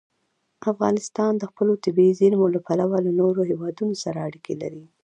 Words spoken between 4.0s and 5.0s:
سره اړیکې لري.